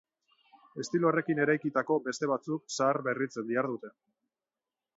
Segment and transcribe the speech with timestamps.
[0.83, 3.93] Estilo horrekin eraikitako beste batzuk zaharberritzen dihardute.